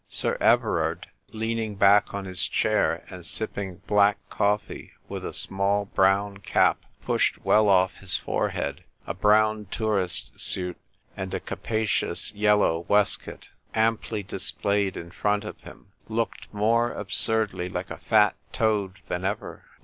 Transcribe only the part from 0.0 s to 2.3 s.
Sir Everard, leaning back on